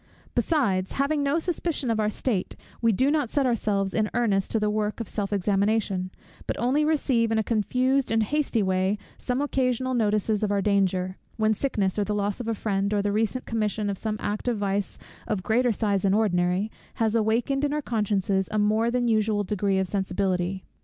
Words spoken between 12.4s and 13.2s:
a friend, or the